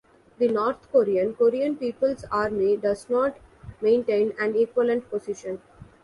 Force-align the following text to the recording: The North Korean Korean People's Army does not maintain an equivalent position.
The 0.39 0.47
North 0.47 0.91
Korean 0.91 1.35
Korean 1.35 1.75
People's 1.77 2.25
Army 2.31 2.75
does 2.75 3.07
not 3.07 3.37
maintain 3.81 4.33
an 4.39 4.55
equivalent 4.55 5.07
position. 5.11 5.61